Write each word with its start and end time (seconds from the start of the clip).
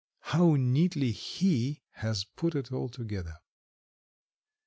How 0.33 0.55
neatly 0.55 1.11
he 1.11 1.83
has 1.91 2.23
put 2.25 2.55
it 2.55 2.71
all 2.71 2.89
together. 2.89 3.37